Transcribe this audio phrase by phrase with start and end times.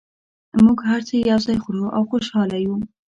[0.63, 2.75] موږ هر څه یو ځای خورو او خوشحاله یو